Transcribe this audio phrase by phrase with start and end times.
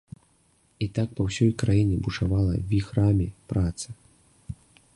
[0.85, 3.89] І так па ўсёй краіне бушавала віхрамі праца.